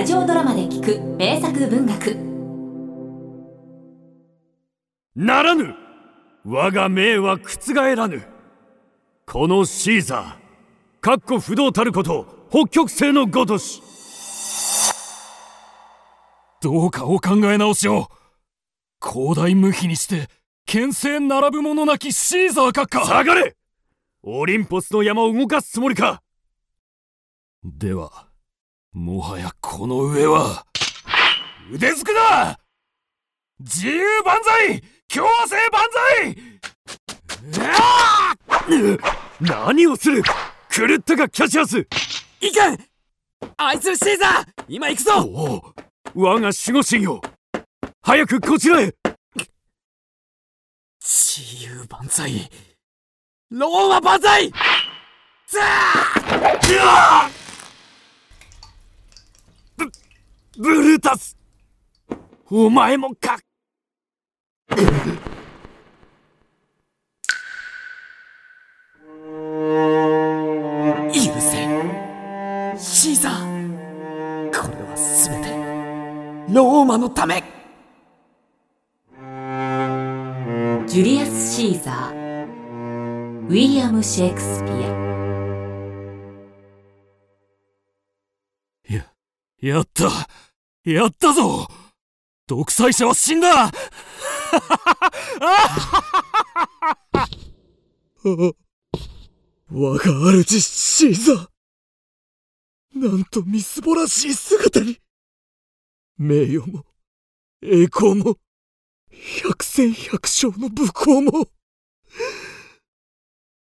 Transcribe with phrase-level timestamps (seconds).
[0.00, 2.16] ラジオドラマで聞く名作文学。
[5.14, 5.74] ならぬ
[6.42, 8.22] 我が命は覆らぬ。
[9.26, 13.82] このシーザーかっこ不動たること北極星のごとし。
[16.62, 18.08] どうかお考え直しを。
[19.06, 20.30] 広大無比にして
[20.64, 23.04] 牽制並ぶ者なきシーザー閣下。
[23.04, 23.54] 下がれ！
[24.22, 26.22] オリンポスの山を動かすつもりか。
[27.62, 28.29] では
[28.92, 30.66] もはやこの上は
[31.72, 32.58] 腕づくだ!
[33.60, 34.82] 自由万歳!
[35.06, 36.36] 共和制万歳!
[39.40, 40.22] 何をする!
[40.70, 41.78] 狂ったかキャシアス
[42.40, 42.78] いかん
[43.56, 44.64] あいつシーザー!
[44.68, 45.74] 今行くぞ!
[46.14, 47.20] 我が守護神よ!
[48.02, 48.92] 早くこちらへ!
[51.00, 52.50] 自由万歳!
[53.50, 54.50] ローマ万歳!
[55.46, 57.30] ザー
[59.76, 59.90] ブ
[60.58, 61.36] ブルータス。
[62.50, 63.38] お前もか。
[71.12, 71.68] 許せ
[72.76, 74.50] シーザー。
[74.50, 75.50] これは全て。
[76.52, 77.44] ローマのため。
[80.88, 83.46] ジュリアス・シーザー。
[83.46, 84.99] ウィリアム・シェイクスピア
[89.60, 90.10] やった
[90.84, 91.68] やったぞ
[92.46, 93.70] 独裁者は死んだ
[99.72, 100.10] 我が
[100.44, 101.48] 主シーザー。
[102.98, 104.98] なんとみすぼらしい姿に。
[106.18, 106.84] 名誉も、
[107.62, 108.36] 栄光も、
[109.42, 111.30] 百戦百勝の武功も、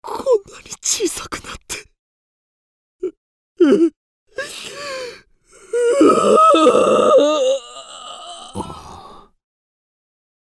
[0.00, 0.16] こん
[0.52, 1.88] なに小さくなって。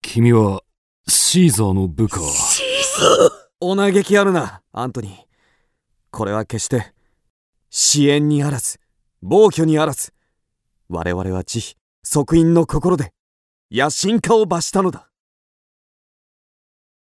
[0.02, 0.62] 君は、
[1.06, 2.18] シーザーの部下。
[2.20, 2.66] シー
[3.00, 5.12] ザーお嘆きあるな、アントニー。
[6.10, 6.92] これは決して、
[7.70, 8.80] 支援にあらず、
[9.22, 10.12] 暴挙にあらず、
[10.88, 13.12] 我々は慈悲、即員の心で、
[13.70, 15.10] 野心家を罰したのだ。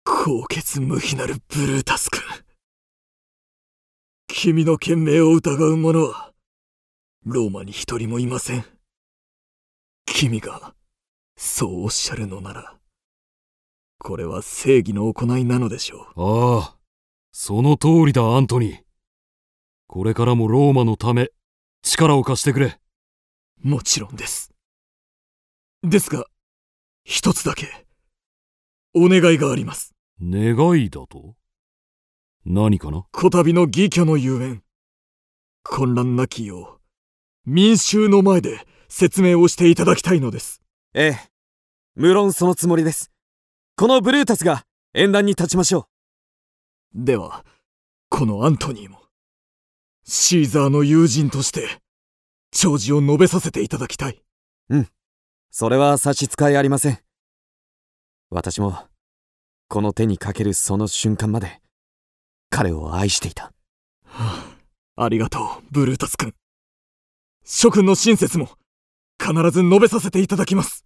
[0.04, 2.20] 高潔無比なるブルータス君。
[4.26, 6.32] 君の賢明を疑う者は、
[7.28, 8.64] ローマに一人もいません。
[10.04, 10.76] 君が、
[11.36, 12.78] そうおっしゃるのなら、
[13.98, 16.22] これは正義の行いなのでしょう。
[16.22, 16.76] ああ、
[17.32, 18.78] その通りだ、アントニー。
[19.88, 21.30] これからもローマのため、
[21.82, 22.78] 力を貸してくれ。
[23.60, 24.52] もちろんです。
[25.82, 26.26] ですが、
[27.02, 27.86] 一つだけ、
[28.94, 29.96] お願いがあります。
[30.22, 31.34] 願いだと？
[32.44, 33.04] 何かな？
[33.10, 34.62] こたびの義挙のゆえん、
[35.64, 36.75] 混乱なきよう、
[37.46, 40.60] 民衆の前で説明をしていただきたいのです。
[40.94, 41.30] ええ、
[41.94, 43.12] 無論そのつもりです。
[43.76, 44.64] このブルータスが
[44.94, 45.88] 演壇に立ちましょ
[46.94, 47.04] う。
[47.04, 47.44] では、
[48.08, 48.98] このアントニーも、
[50.04, 51.80] シーザーの友人として、
[52.50, 54.20] 弔辞を述べさせていただきたい。
[54.70, 54.88] うん。
[55.52, 56.98] それは差し支えありません。
[58.28, 58.76] 私も、
[59.68, 61.60] この手にかけるその瞬間まで、
[62.50, 63.52] 彼を愛していた。
[64.04, 64.44] は
[64.96, 66.34] あ、ありがとう、ブルータス君。
[67.46, 68.50] 諸君の親切も、
[69.18, 70.84] 必ず述べさせていただきます。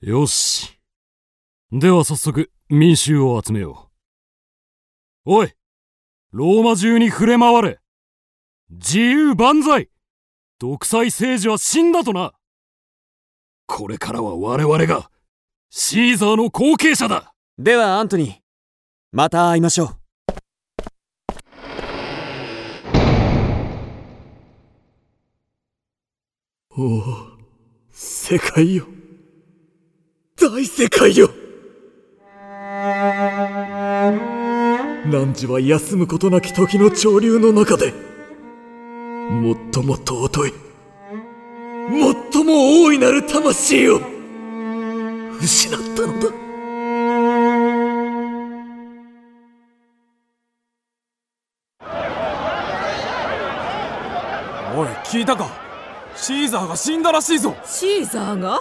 [0.00, 0.80] よし。
[1.70, 3.92] では早速民衆を集めよう。
[5.24, 5.52] おい
[6.32, 7.78] ローマ中に触れ回れ
[8.70, 9.88] 自由万歳
[10.58, 12.32] 独裁政治は死んだとな
[13.66, 15.10] これからは我々が
[15.70, 18.34] シーザーの後継者だではアントニー
[19.12, 20.01] また会いましょう
[26.74, 27.02] おお
[27.90, 28.86] 世界よ。
[30.40, 31.28] 大世界よ。
[35.04, 37.92] 汝は休むことなき時の潮流の中で、
[39.30, 40.54] もっとも尊い、
[42.32, 44.00] 最も大いなる魂を、
[45.42, 46.30] 失ったのだ。
[54.74, 55.61] おい、聞いたか？
[56.16, 57.54] シーザーが死んだらしいぞ。
[57.64, 58.60] シーザーが？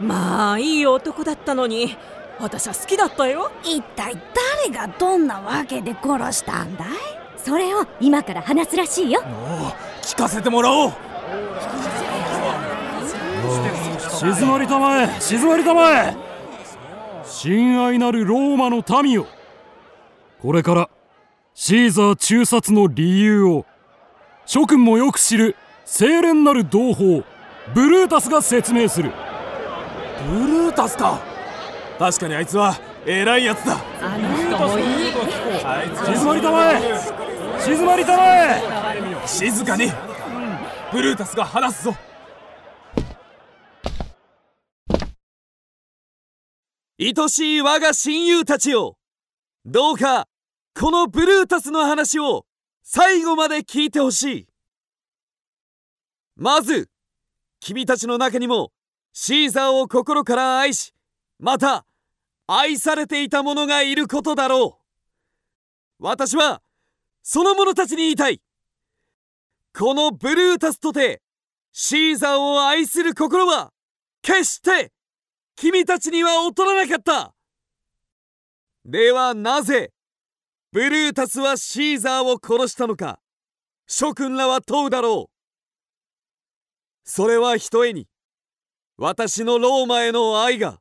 [0.00, 1.96] まあいい男だったのに。
[2.38, 3.50] 私は好きだったよ。
[3.62, 4.16] 一体
[4.64, 6.88] 誰がどんなわけで殺したんだい？
[7.36, 9.22] それを今から話すらしいよ。
[9.24, 9.70] おお
[10.02, 10.92] 聞かせてもらおう。
[14.08, 16.16] 静まりたまえ静まりたまえ。
[17.26, 19.26] 親愛なるローマの民よ
[20.42, 20.90] これから
[21.54, 23.66] シーザー中殺の理由を
[24.46, 25.56] 諸君もよく知る
[25.86, 27.24] 清廉なる同胞
[27.74, 29.12] ブルータスが説明する。
[30.28, 31.20] ブルータスか。
[31.98, 33.76] 確かにあいつは偉いやつだ。
[34.00, 36.16] あの人もいい。
[36.16, 37.60] 静まりたまえ。
[37.60, 38.62] 静まりたまえ。
[39.26, 39.90] 静かに。
[40.92, 41.94] ブルータスが話すぞ。
[46.98, 48.96] 愛しい我が親友たちよ。
[49.64, 50.26] どうか
[50.78, 52.44] このブルータスの話を
[52.82, 54.46] 最後まで聞いてほしい
[56.40, 56.88] まず
[57.60, 58.72] 君たちの中にも
[59.12, 60.94] シーザーを心から愛し
[61.38, 61.84] また
[62.46, 64.80] 愛されていた者がいることだろ
[66.00, 66.04] う。
[66.06, 66.62] 私は
[67.22, 68.40] その者たちに言いたい。
[69.78, 71.20] このブルータスとて
[71.72, 73.70] シーザーを愛する心は
[74.22, 74.92] 決して
[75.56, 77.34] 君たちには劣らなかった。
[78.86, 79.92] ではなぜ
[80.72, 83.20] ブルータスはシーザーを殺したのか
[83.86, 85.39] 諸君らは問うだろう。
[87.12, 88.06] それはひとえに
[88.96, 90.78] 私のローマへの愛が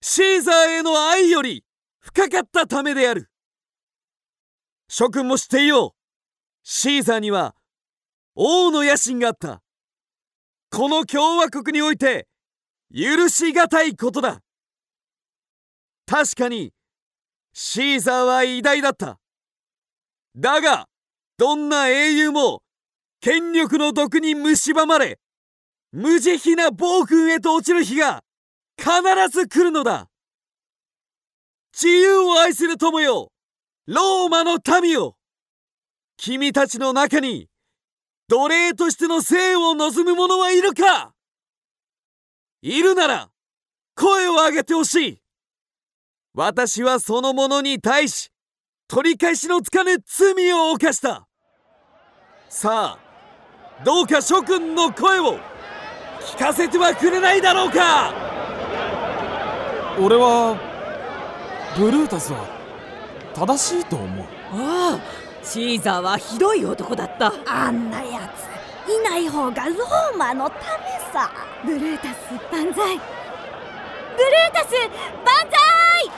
[0.00, 1.62] シーザーへの愛より
[2.00, 3.28] 深かったためである。
[4.88, 5.90] 諸君も知っていよう。
[6.62, 7.54] シーザーには
[8.34, 9.62] 王の野心があった。
[10.70, 12.28] この共和国において
[12.90, 14.40] 許しがたいことだ。
[16.06, 16.72] 確かに
[17.52, 19.18] シーザーは偉大だった。
[20.34, 20.88] だが
[21.36, 22.62] どんな英雄も
[23.20, 25.18] 権力の毒に蝕まれ
[25.98, 28.22] 無慈悲な暴君へと落ちる日が
[28.76, 28.90] 必
[29.30, 30.10] ず来るのだ。
[31.72, 33.32] 自由を愛する友よ
[33.86, 35.16] ローマの民よ
[36.18, 37.48] 君たちの中に
[38.28, 41.14] 奴隷としての生を望む者はいるか。
[42.60, 43.30] いるなら
[43.94, 45.22] 声を上げてほしい。
[46.34, 48.30] 私はその者に対し
[48.86, 51.26] 取り返しのつかぬ罪を犯した。
[52.50, 55.55] さあどうか諸君の声を。
[56.26, 58.12] 聞かせてはくれないだろうか。
[59.98, 60.58] 俺は
[61.78, 62.44] ブルータスは
[63.32, 64.26] 正しいと思う。
[64.52, 65.00] ああ
[65.42, 67.32] シーザーはひどい男だった。
[67.46, 70.62] あんなやついない方がローマのため
[71.12, 71.30] さ。
[71.64, 72.98] ブルータス万歳。
[74.16, 76.10] ブルータス万歳！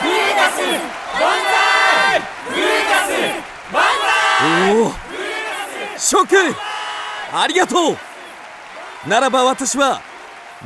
[0.00, 0.58] ブルータス
[1.20, 2.20] 万歳！
[2.50, 3.08] ブルータス
[3.72, 3.78] 万
[4.76, 4.92] おお。
[5.98, 6.54] 諸君
[7.32, 7.96] ありがとう
[9.06, 10.00] ならば私は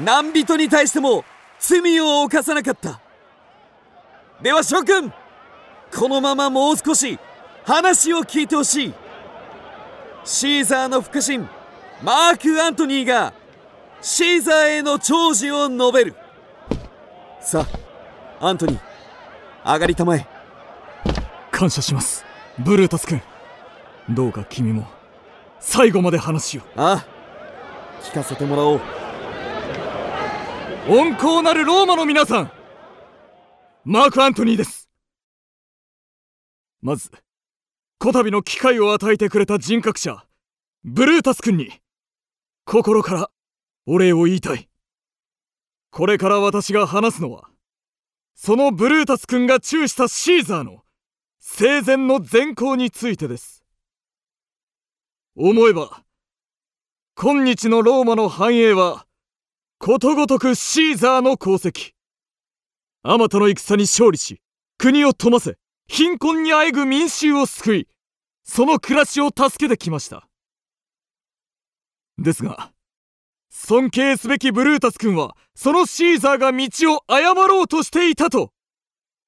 [0.03, 1.25] 何人に対しても
[1.59, 3.01] 罪を犯さなかった。
[4.43, 5.13] では諸君
[5.95, 7.19] このままもう少し
[7.65, 8.95] 話を聞いてほしい。
[10.25, 11.49] シーザーの腹心
[12.03, 13.33] マーク・アントニーが
[14.03, 16.15] シーザーへの弔辞を述べる。
[17.41, 17.67] さ
[18.41, 20.27] あアントニー上がりたまえ。
[21.51, 22.25] 感謝します
[22.59, 23.23] ブルータス君。
[24.11, 24.87] どうか君も
[25.59, 27.16] 最後まで話をああ
[28.03, 28.81] 聞かせてもらおう。
[30.89, 32.53] 温厚なるローマの皆さん。
[33.85, 34.89] マーク・アントニーです。
[36.81, 37.11] まず
[37.99, 40.25] こたびの機会を与えてくれた人格者
[40.85, 41.71] ブルータス君に
[42.65, 43.31] 心から
[43.87, 44.69] お礼を言いたい。
[45.91, 47.49] これから私が話すのは
[48.35, 50.83] そのブルータス君が忠したシーザーの
[51.41, 53.65] 生前の善行についてです。
[55.35, 56.03] 思えば
[57.19, 59.07] 今日のローマの繁栄は
[59.79, 61.93] ことごとくシーザーの功績。
[63.03, 64.43] あまたの戦に勝利し
[64.77, 65.57] 国を富ませ
[65.89, 67.89] 貧困にあえぐ民衆を救い
[68.45, 70.29] その暮らしを助けてきました。
[72.19, 72.73] ですが
[73.49, 78.53] 尊敬すべきブルータス君はそのシーザーが道を誤ろうとしていたと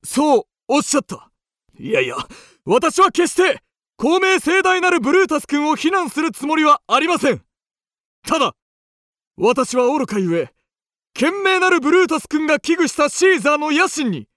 [0.05, 1.31] そうおっしゃった。
[1.79, 2.17] いやいや
[2.67, 3.63] 私は決して
[3.97, 7.48] 公明正大なるブルータス君を非難するつもりはありません。
[8.27, 8.55] ただ
[9.37, 10.53] 私は愚かゆえ
[11.15, 14.29] 賢明なるブルータス君が危惧したシーザーの野心に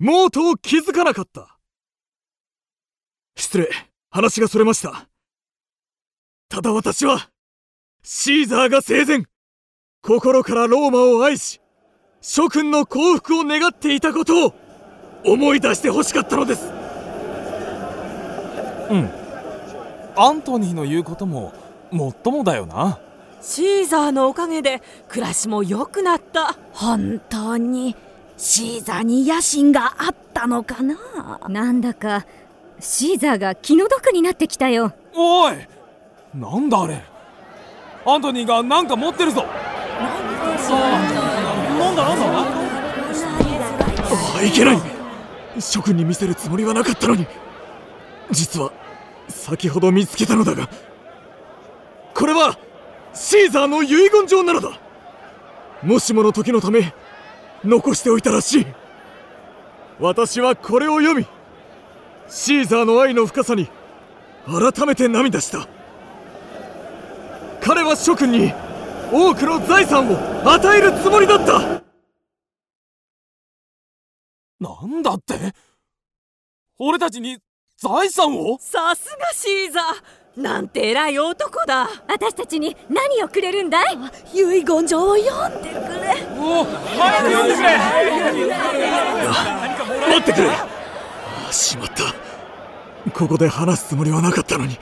[0.00, 1.58] 毛頭気づかなかった。
[3.36, 3.68] 失礼。
[4.10, 5.06] 話がそれました。
[6.48, 7.30] ただ私は
[8.02, 9.22] シーザーが生前
[10.02, 11.60] 心からローマを愛し
[12.22, 14.54] 諸君の幸福を願っていたことを
[15.24, 16.66] 思い出してほしかったのです。
[18.90, 19.10] うん。
[20.16, 21.52] アントニーの言うことも
[21.90, 22.98] もっともだよな。
[23.40, 26.56] シーザーのおかげで暮らしも良くなった。
[26.72, 27.96] 本当に。
[28.36, 30.96] シーザーに野心があったのかな。
[31.48, 32.24] なんだか
[32.78, 34.92] シーザーが気の毒になってきたよ。
[35.14, 35.54] おい
[36.34, 37.02] なんだあれ。
[38.06, 39.42] アントニーがなんか持ってるぞ。
[39.42, 39.48] な
[41.92, 42.22] んだなんだ
[44.12, 44.78] ああいけない。
[45.58, 47.26] 諸君に見せるつもりはなかったのに。
[48.30, 48.72] 実は
[49.28, 50.68] 先ほど見つけたのだが。
[52.14, 52.58] これは
[53.12, 54.78] シーザーの遺言状なのだ。
[55.82, 56.94] もしもの時のため
[57.64, 58.66] 残しておいたらしい。
[59.98, 61.26] 私はこれを読み
[62.28, 63.68] シーザーの愛の深さに
[64.46, 65.68] 改めて涙した。
[67.60, 68.52] 彼は諸君に
[69.12, 71.82] 多くの財産を与えるつもりだった。
[74.60, 75.34] なんだって？
[76.78, 77.38] 俺たちに
[77.76, 78.58] 財産を？
[78.60, 79.84] さすがシーザー
[80.36, 81.88] なんて偉い男だ。
[82.06, 83.98] 私たちに何をくれるんだい？
[84.32, 86.16] 遺言状を読んでくれ。
[86.38, 87.76] お早く読んでくれ。
[90.08, 90.48] 待ってくれ。
[90.48, 90.68] あ
[91.48, 92.14] あしまった。
[93.12, 94.78] ここで話すつもりはなかったのに。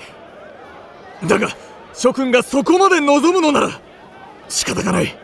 [1.26, 1.49] だが
[1.95, 3.81] 諸君がそこまで望むのなら
[4.49, 5.17] 仕方がない。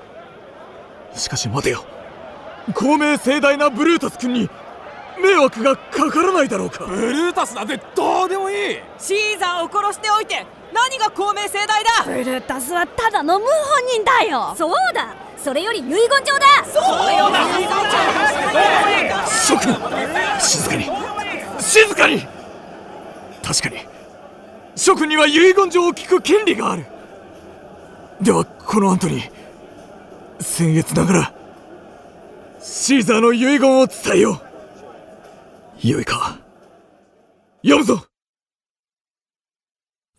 [1.14, 1.84] しかし待てよ。
[2.74, 4.50] 公明盛大なブルータス君に
[5.20, 6.84] 迷惑がかからないだろうか。
[6.84, 8.78] ブルータスなんてどうでもいい。
[8.98, 12.04] シーザーを殺しておいて何が公明正大だ。
[12.04, 14.54] ブルータスはただの謀反人だよ。
[14.56, 15.14] そうだ。
[15.36, 16.64] それより遺言状だ。
[16.64, 16.82] そう
[17.16, 17.30] よ
[19.28, 19.76] 諸君
[20.40, 20.90] 静かに。
[21.60, 22.26] 静かに。
[23.42, 23.86] 確かに。
[24.74, 26.86] 諸君には遺言状を聞く権利がある。
[28.20, 29.30] ではこのアントニー
[30.38, 31.32] 僭越ながら
[32.60, 34.53] シーザーの遺言を伝えよう
[35.90, 36.38] よいか。
[37.62, 38.06] 読むぞ。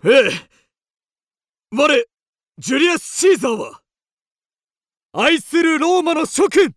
[0.04, 0.32] ええ。
[1.72, 2.06] 我
[2.60, 3.82] ジュリアス・シーザーは
[5.12, 6.74] 愛するローマの諸君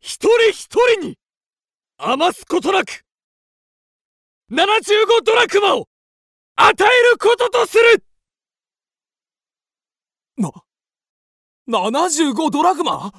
[0.00, 0.68] 一人一
[1.00, 1.18] 人に
[1.98, 3.02] 余すことなく
[4.52, 4.64] 75
[5.24, 5.88] ドラクマを
[6.54, 8.04] 与えることとする。
[10.36, 10.52] な
[11.68, 13.12] 75ドラグマ？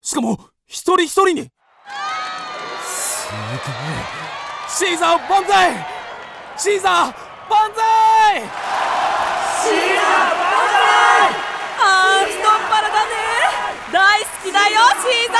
[0.00, 1.50] しかも一人一人に。
[2.82, 4.03] すげえ
[4.76, 5.86] シーザー万歳！
[6.56, 6.92] シーザー
[7.48, 8.42] 万歳！
[8.42, 10.58] シーザー万
[11.78, 13.08] あー太っ腹だね！
[13.92, 15.38] 大好きだよシーザ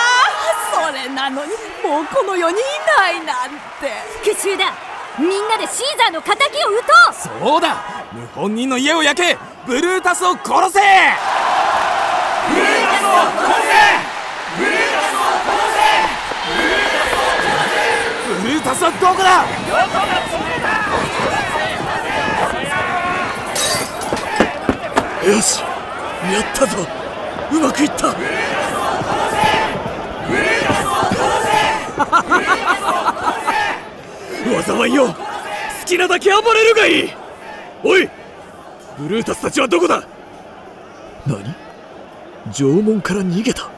[0.78, 0.86] ー！
[0.86, 1.50] それなのに
[1.82, 2.60] もうこの世にい
[2.96, 3.50] ないなん
[3.80, 4.04] て。
[4.22, 4.72] 復讐だ。
[5.18, 7.12] みんなでシーザーの仇を討とう。
[7.12, 7.74] 歳そうだ！
[8.34, 9.36] 謀反人の家を焼け！
[9.66, 10.80] ブルータスを殺せ！
[12.50, 13.53] ブルータス
[18.82, 19.46] はどこだ。
[25.32, 25.66] よしや
[26.40, 26.78] ったぞ。
[27.52, 28.14] うまくいった。
[34.64, 35.14] 災いよ好
[35.86, 37.10] きなだけ暴れるがいい。
[37.82, 38.08] おい
[38.98, 40.02] ブルータスたちはどこだ。
[41.26, 41.54] 何？
[42.52, 43.68] 縄文から逃げた。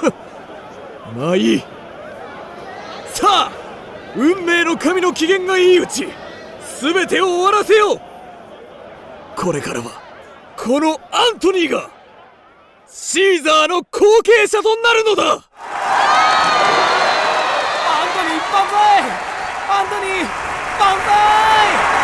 [1.16, 1.62] まあいい。
[3.12, 3.63] さあ
[4.16, 6.06] 運命の神の機嫌がいいうち
[6.80, 8.00] 全てを終わらせよう。
[9.36, 10.00] これからは
[10.56, 11.90] このアントニーが
[12.86, 15.24] シーザーの後継者となるのだ。
[15.24, 15.40] アン
[18.14, 19.02] トニー万歳！
[19.68, 20.24] アントニー
[20.78, 22.03] 万歳！